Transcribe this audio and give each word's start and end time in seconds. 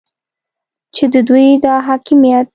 چې 0.95 1.03
د 1.13 1.15
دوی 1.27 1.47
دا 1.65 1.75
حاکمیت 1.87 2.47